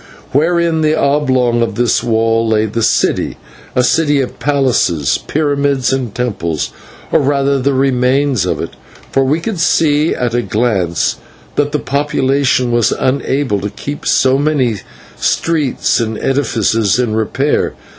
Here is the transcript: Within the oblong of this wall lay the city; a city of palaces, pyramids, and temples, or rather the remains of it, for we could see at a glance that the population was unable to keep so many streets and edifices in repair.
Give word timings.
Within 0.33 0.81
the 0.81 0.95
oblong 0.95 1.61
of 1.61 1.75
this 1.75 2.01
wall 2.03 2.47
lay 2.47 2.65
the 2.65 2.81
city; 2.81 3.37
a 3.75 3.83
city 3.83 4.19
of 4.19 4.39
palaces, 4.39 5.19
pyramids, 5.27 5.93
and 5.93 6.15
temples, 6.15 6.71
or 7.11 7.19
rather 7.19 7.59
the 7.59 7.75
remains 7.75 8.43
of 8.47 8.59
it, 8.59 8.71
for 9.11 9.23
we 9.23 9.39
could 9.39 9.59
see 9.59 10.15
at 10.15 10.33
a 10.33 10.41
glance 10.41 11.17
that 11.53 11.71
the 11.71 11.77
population 11.77 12.71
was 12.71 12.91
unable 12.93 13.59
to 13.61 13.69
keep 13.69 14.07
so 14.07 14.39
many 14.39 14.77
streets 15.17 15.99
and 15.99 16.17
edifices 16.17 16.97
in 16.97 17.13
repair. 17.15 17.75